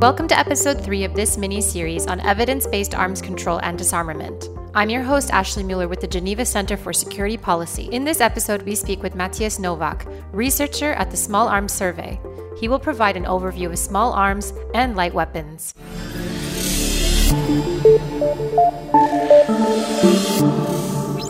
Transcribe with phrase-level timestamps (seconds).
[0.00, 4.50] Welcome to episode three of this mini series on evidence based arms control and disarmament.
[4.74, 7.84] I'm your host, Ashley Müller, with the Geneva Center for Security Policy.
[7.84, 12.20] In this episode, we speak with Matthias Nowak, researcher at the Small Arms Survey.
[12.58, 15.72] He will provide an overview of small arms and light weapons.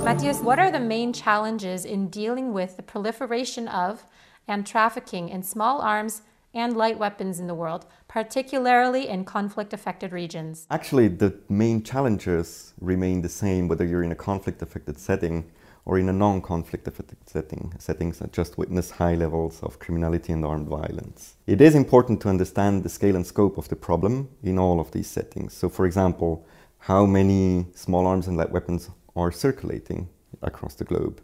[0.03, 4.05] Matthias, what are the main challenges in dealing with the proliferation of
[4.49, 6.23] and trafficking in small arms
[6.57, 10.67] and light weapons in the world, particularly in conflict affected regions?
[10.71, 15.51] Actually, the main challenges remain the same whether you're in a conflict affected setting
[15.85, 20.33] or in a non conflict affected setting, settings that just witness high levels of criminality
[20.33, 21.37] and armed violence.
[21.47, 24.91] It is important to understand the scale and scope of the problem in all of
[24.91, 25.53] these settings.
[25.53, 26.45] So, for example,
[26.79, 30.09] how many small arms and light weapons are circulating
[30.43, 31.21] across the globe.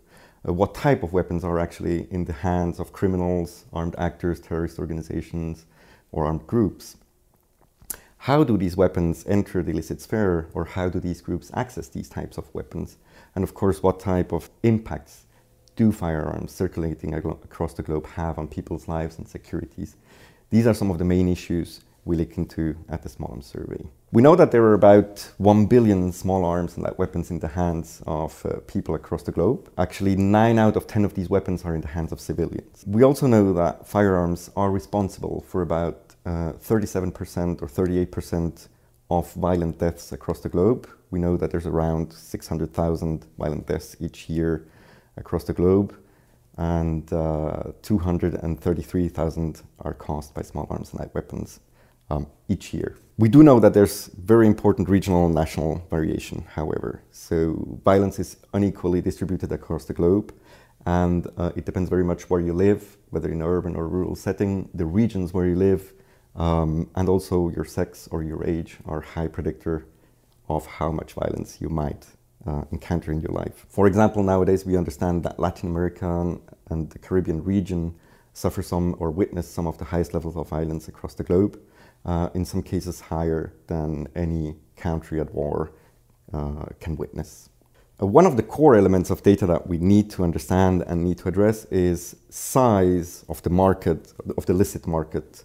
[0.46, 4.78] Uh, what type of weapons are actually in the hands of criminals, armed actors, terrorist
[4.78, 5.66] organizations,
[6.10, 6.96] or armed groups?
[8.19, 12.08] How do these weapons enter the illicit sphere, or how do these groups access these
[12.08, 12.97] types of weapons?
[13.34, 15.27] And of course, what type of impacts
[15.77, 19.97] do firearms circulating across the globe have on people's lives and securities?
[20.50, 23.84] These are some of the main issues we look into at the Small Arms Survey.
[24.11, 27.48] We know that there are about 1 billion small arms and light weapons in the
[27.48, 29.70] hands of uh, people across the globe.
[29.78, 32.84] Actually, 9 out of 10 of these weapons are in the hands of civilians.
[32.86, 38.69] We also know that firearms are responsible for about uh, 37% or 38%
[39.11, 40.89] of violent deaths across the globe.
[41.11, 44.66] We know that there's around 600,000 violent deaths each year
[45.16, 45.94] across the globe
[46.59, 51.61] and uh, 233,000 are caused by small arms and light weapons
[52.12, 52.96] um, each year.
[53.18, 57.02] We do know that there's very important regional and national variation, however.
[57.10, 60.34] So violence is unequally distributed across the globe,
[60.86, 64.16] and uh, it depends very much where you live, whether in an urban or rural
[64.16, 65.92] setting, the regions where you live,
[66.34, 69.86] um, and also your sex or your age are high predictor
[70.48, 72.06] of how much violence you might
[72.47, 73.66] uh, encounter in your life.
[73.69, 76.38] For example, nowadays we understand that Latin America
[76.70, 77.94] and the Caribbean region
[78.32, 81.60] suffer some or witness some of the highest levels of violence across the globe
[82.04, 85.72] uh, in some cases higher than any country at war
[86.32, 87.48] uh, can witness.
[88.00, 91.18] Uh, one of the core elements of data that we need to understand and need
[91.18, 95.44] to address is size of the market, of the illicit market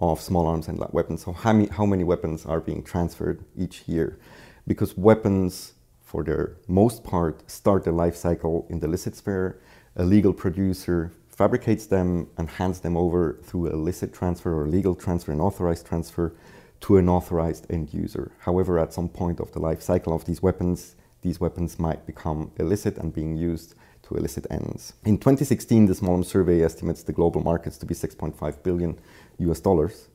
[0.00, 1.24] of small arms and weapons.
[1.24, 4.18] So how many, how many weapons are being transferred each year?
[4.66, 9.58] Because weapons, for their most part, start their life cycle in the illicit sphere.
[9.96, 14.94] A legal producer fabricates them and hands them over through a licit transfer or legal
[14.94, 16.34] transfer, and authorized transfer
[16.80, 18.32] to an authorized end user.
[18.40, 22.50] However, at some point of the life cycle of these weapons, these weapons might become
[22.58, 23.74] illicit and being used
[24.04, 24.94] to illicit ends.
[25.04, 28.98] In 2016, the Small Arms Survey estimates the global markets to be 6.5 billion
[29.38, 30.08] US dollars,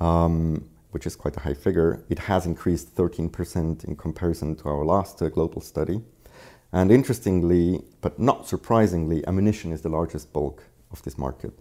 [0.00, 2.04] um, which is quite a high figure.
[2.08, 6.00] It has increased 13% in comparison to our last uh, global study.
[6.74, 11.56] And interestingly, but not surprisingly, ammunition is the largest bulk of this market.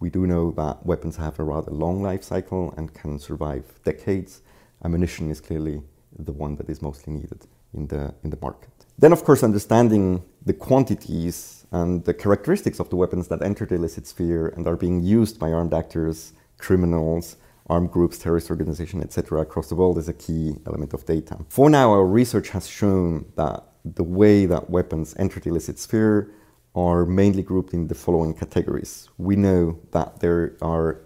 [0.00, 4.42] We do know that weapons have a rather long life cycle and can survive decades.
[4.84, 5.80] Ammunition is clearly
[6.18, 8.70] the one that is mostly needed in the, in the market.
[8.98, 13.76] Then, of course, understanding the quantities and the characteristics of the weapons that enter the
[13.76, 17.36] illicit sphere and are being used by armed actors, criminals,
[17.68, 21.38] armed groups, terrorist organizations, etc., across the world is a key element of data.
[21.48, 26.30] For now, our research has shown that the way that weapons enter the illicit sphere
[26.74, 29.08] are mainly grouped in the following categories.
[29.18, 31.00] We know that there are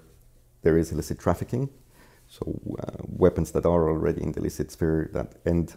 [0.62, 1.68] there is illicit trafficking,
[2.28, 5.74] so uh, weapons that are already in the illicit sphere that end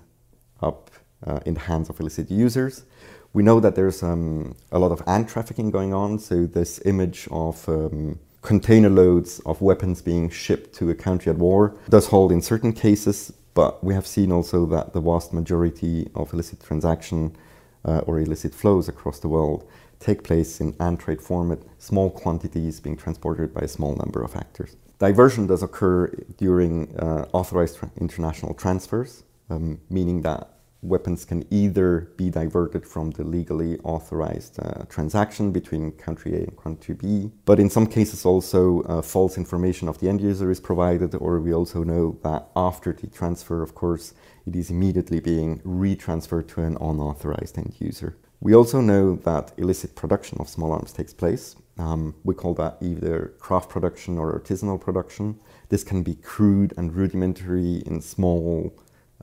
[0.61, 0.91] up
[1.25, 2.83] uh, in the hands of illicit users.
[3.33, 7.27] We know that there's um, a lot of ant trafficking going on, so this image
[7.31, 12.31] of um, container loads of weapons being shipped to a country at war does hold
[12.31, 17.35] in certain cases, but we have seen also that the vast majority of illicit transaction
[17.83, 19.67] uh, or illicit flows across the world
[19.99, 24.35] take place in ant trade format, small quantities being transported by a small number of
[24.35, 24.75] actors.
[24.99, 26.07] Diversion does occur
[26.37, 30.54] during uh, authorized tra- international transfers, um, meaning that
[30.87, 36.57] weapons can either be diverted from the legally authorized uh, transaction between country A and
[36.57, 40.59] country B, but in some cases also uh, false information of the end user is
[40.59, 44.13] provided, or we also know that after the transfer, of course,
[44.45, 48.15] it is immediately being retransferred to an unauthorized end user.
[48.39, 51.55] We also know that illicit production of small arms takes place.
[51.77, 55.39] Um, we call that either craft production or artisanal production.
[55.69, 58.73] This can be crude and rudimentary in small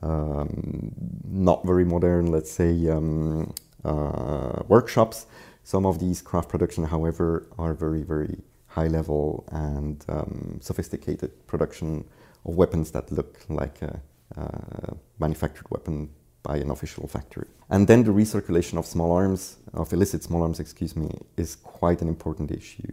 [0.03, 3.53] not very modern, let's say, um,
[3.85, 5.25] uh, workshops.
[5.63, 12.05] Some of these craft production, however, are very, very high level and um, sophisticated production
[12.45, 14.01] of weapons that look like a,
[14.35, 16.09] a manufactured weapon
[16.41, 17.47] by an official factory.
[17.69, 22.01] And then the recirculation of small arms, of illicit small arms, excuse me, is quite
[22.01, 22.91] an important issue.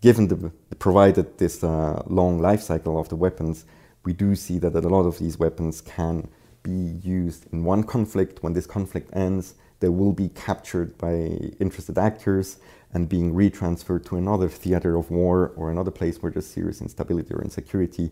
[0.00, 3.64] Given the, provided this uh, long life cycle of the weapons,
[4.04, 6.28] we do see that a lot of these weapons can
[6.62, 8.42] be used in one conflict.
[8.42, 11.14] When this conflict ends, they will be captured by
[11.60, 12.58] interested actors
[12.92, 17.34] and being retransferred to another theater of war or another place where there's serious instability
[17.34, 18.10] or insecurity,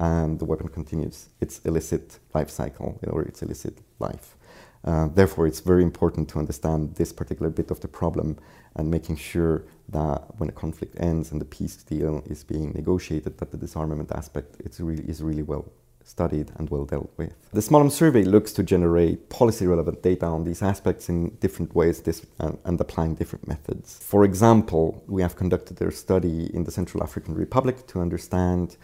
[0.00, 4.36] and the weapon continues its illicit life cycle or its illicit life.
[4.84, 8.38] Uh, therefore, it's very important to understand this particular bit of the problem
[8.76, 13.38] and making sure that when a conflict ends and the peace deal is being negotiated,
[13.38, 15.64] that the disarmament aspect is really, is really well
[16.04, 17.32] studied and well dealt with.
[17.52, 22.02] The Small Survey looks to generate policy relevant data on these aspects in different ways
[22.02, 23.98] this, uh, and applying different methods.
[24.02, 28.76] For example, we have conducted a study in the Central African Republic to understand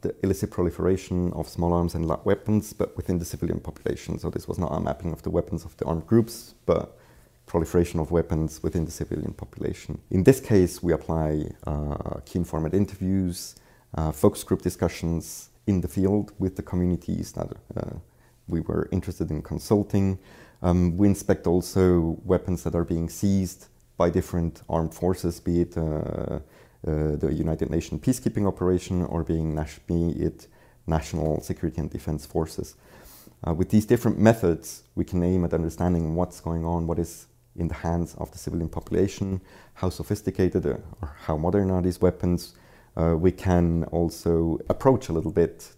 [0.00, 4.18] the illicit proliferation of small arms and light weapons, but within the civilian population.
[4.18, 6.98] So this was not a mapping of the weapons of the armed groups, but
[7.46, 10.00] proliferation of weapons within the civilian population.
[10.10, 13.56] In this case, we apply uh, key informant interviews,
[13.94, 17.96] uh, focus group discussions, in the field with the communities that uh,
[18.48, 20.18] we were interested in consulting.
[20.62, 23.66] Um, we inspect also weapons that are being seized
[23.96, 26.38] by different armed forces, be it uh, uh,
[26.84, 30.48] the United Nations peacekeeping operation or being be it
[30.86, 32.76] national security and defense forces.
[33.46, 37.26] Uh, with these different methods, we can aim at understanding what's going on, what is
[37.56, 39.40] in the hands of the civilian population,
[39.74, 40.82] how sophisticated or
[41.26, 42.54] how modern are these weapons,
[42.96, 45.72] uh, we can also approach a little bit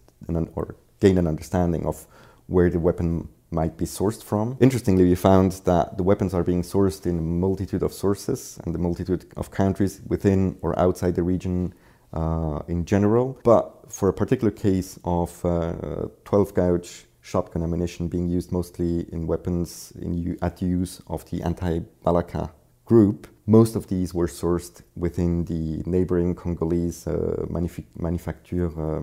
[0.55, 2.05] or gain an understanding of
[2.47, 4.57] where the weapon might be sourced from.
[4.59, 8.75] Interestingly, we found that the weapons are being sourced in a multitude of sources and
[8.75, 11.73] a multitude of countries within or outside the region
[12.13, 13.39] uh, in general.
[13.43, 19.27] But for a particular case of uh, 12 gauge shotgun ammunition being used mostly in
[19.27, 22.51] weapons in, at use of the anti Balaka
[22.85, 29.01] group, most of these were sourced within the neighboring Congolese uh, manuf manufacture uh,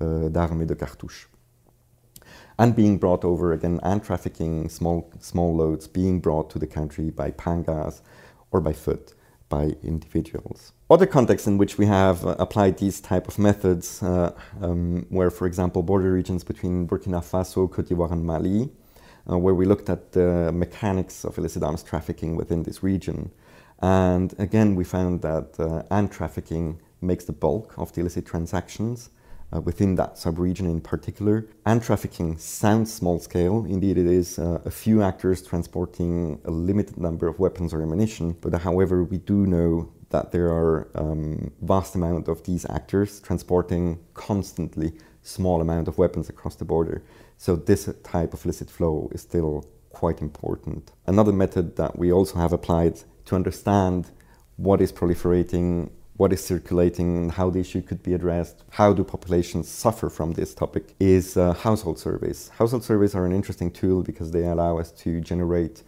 [0.00, 1.28] uh, d'armes de cartouches.
[2.60, 7.08] And being brought over again, and trafficking small, small loads being brought to the country
[7.08, 8.02] by pangas
[8.50, 9.14] or by foot
[9.48, 10.74] by individuals.
[10.90, 15.30] Other contexts in which we have uh, applied these type of methods uh, um, were,
[15.30, 18.68] for example, border regions between Burkina Faso, Cote d'Ivoire, and Mali,
[19.30, 23.30] uh, where we looked at the mechanics of illicit arms trafficking within this region.
[23.80, 29.08] And again, we found that uh, arms trafficking makes the bulk of the illicit transactions.
[29.52, 31.44] Uh, within that sub-region in particular.
[31.66, 33.64] Ant trafficking sounds small scale.
[33.64, 38.36] Indeed, it is uh, a few actors transporting a limited number of weapons or ammunition.
[38.40, 43.98] But however, we do know that there are um, vast amount of these actors transporting
[44.14, 44.92] constantly
[45.22, 47.02] small amount of weapons across the border.
[47.36, 50.92] So this type of illicit flow is still quite important.
[51.08, 54.12] Another method that we also have applied to understand
[54.56, 59.02] what is proliferating, what is circulating, and how the issue could be addressed, how do
[59.02, 62.50] populations suffer from this topic, is uh, household surveys.
[62.58, 65.82] Household surveys are an interesting tool because they allow us to generate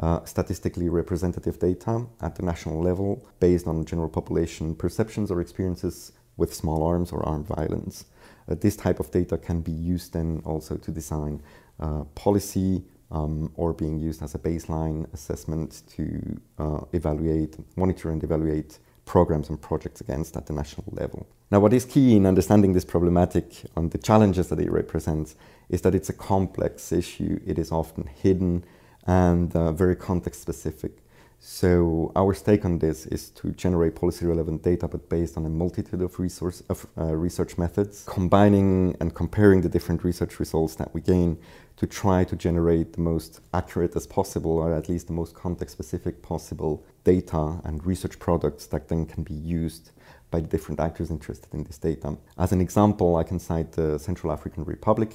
[0.00, 6.10] uh, statistically representative data at the national level based on general population perceptions or experiences
[6.36, 8.06] with small arms or armed violence.
[8.48, 11.40] Uh, this type of data can be used then also to design
[11.78, 18.24] uh, policy um, or being used as a baseline assessment to uh, evaluate, monitor and
[18.24, 18.80] evaluate
[19.10, 21.26] programs and projects against at the national level.
[21.50, 25.34] Now, what is key in understanding this problematic and the challenges that it represents
[25.68, 27.40] is that it's a complex issue.
[27.44, 28.64] It is often hidden
[29.08, 30.92] and uh, very context specific.
[31.42, 35.48] So our stake on this is to generate policy relevant data, but based on a
[35.48, 40.92] multitude of resource of uh, research methods, combining and comparing the different research results that
[40.92, 41.38] we gain
[41.78, 45.72] to try to generate the most accurate as possible, or at least the most context
[45.72, 49.92] specific possible data and research products that then can be used
[50.30, 52.18] by the different actors interested in this data.
[52.36, 55.14] As an example, I can cite the Central African Republic,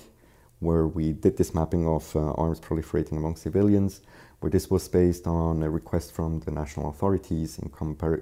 [0.59, 4.01] where we did this mapping of uh, arms proliferating among civilians
[4.39, 7.71] where this was based on a request from the national authorities in,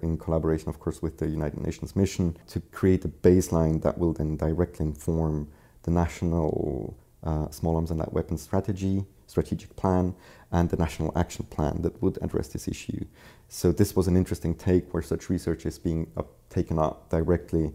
[0.02, 4.14] in, collaboration, of course, with the United Nations mission to create a baseline that will
[4.14, 5.48] then directly inform
[5.84, 10.14] the national uh, small arms and light weapons strategy, strategic plan,
[10.52, 13.06] and the national action plan that would address this issue.
[13.48, 17.74] So this was an interesting take where such research is being up, taken up directly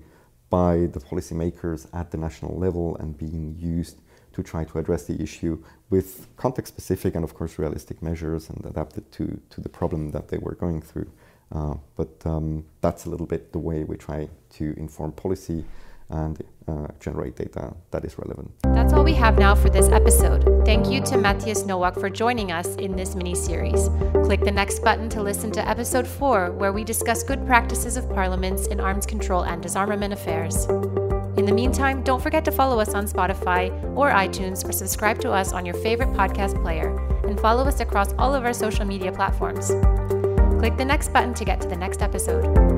[0.51, 4.01] by the policymakers at the national level and being used
[4.39, 8.65] to try to address the issue with context specific and, of course, realistic measures and
[8.65, 11.11] adapted to, to the problem that they were going through.
[11.51, 15.65] Uh, but um, that's a little bit the way we try to inform policy
[16.11, 18.51] and uh, generate data that is relevant.
[18.63, 20.65] That's all we have now for this episode.
[20.65, 23.89] Thank you to Matthias Nowak for joining us in this mini series.
[24.25, 28.09] Click the next button to listen to episode 4, where we discuss good practices of
[28.11, 30.67] parliaments in arms control and disarmament affairs.
[31.39, 35.31] In the meantime, don't forget to follow us on Spotify or iTunes or subscribe to
[35.31, 39.13] us on your favorite podcast player and follow us across all of our social media
[39.13, 39.69] platforms.
[40.59, 42.78] Click the next button to get to the next episode.